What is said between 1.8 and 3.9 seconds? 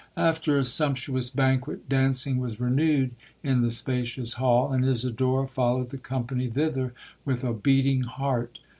dancing was renewed in the